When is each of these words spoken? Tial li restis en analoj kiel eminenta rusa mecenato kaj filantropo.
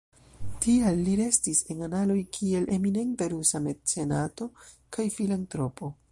Tial 0.65 0.95
li 1.07 1.11
restis 1.19 1.59
en 1.73 1.83
analoj 1.87 2.17
kiel 2.37 2.65
eminenta 2.77 3.27
rusa 3.35 3.61
mecenato 3.67 4.49
kaj 4.97 5.07
filantropo. 5.19 5.91